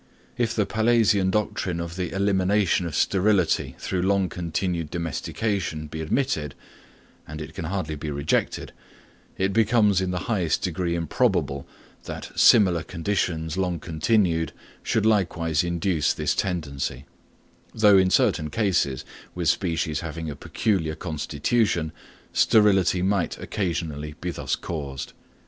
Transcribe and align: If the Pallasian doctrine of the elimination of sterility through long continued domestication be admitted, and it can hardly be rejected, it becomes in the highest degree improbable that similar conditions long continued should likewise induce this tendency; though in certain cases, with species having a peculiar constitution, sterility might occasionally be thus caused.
If 0.35 0.55
the 0.55 0.65
Pallasian 0.65 1.29
doctrine 1.29 1.79
of 1.79 1.95
the 1.95 2.11
elimination 2.11 2.87
of 2.87 2.95
sterility 2.95 3.75
through 3.77 4.01
long 4.01 4.29
continued 4.29 4.89
domestication 4.89 5.85
be 5.85 6.01
admitted, 6.01 6.55
and 7.27 7.39
it 7.39 7.53
can 7.53 7.65
hardly 7.65 7.93
be 7.93 8.09
rejected, 8.09 8.71
it 9.37 9.53
becomes 9.53 10.01
in 10.01 10.09
the 10.09 10.21
highest 10.25 10.63
degree 10.63 10.95
improbable 10.95 11.67
that 12.05 12.31
similar 12.35 12.81
conditions 12.81 13.57
long 13.57 13.79
continued 13.79 14.53
should 14.81 15.05
likewise 15.05 15.63
induce 15.63 16.13
this 16.13 16.33
tendency; 16.33 17.05
though 17.71 17.99
in 17.99 18.09
certain 18.09 18.49
cases, 18.49 19.05
with 19.35 19.49
species 19.49 19.99
having 19.99 20.31
a 20.31 20.35
peculiar 20.35 20.95
constitution, 20.95 21.91
sterility 22.33 23.03
might 23.03 23.37
occasionally 23.37 24.15
be 24.19 24.31
thus 24.31 24.55
caused. 24.55 25.13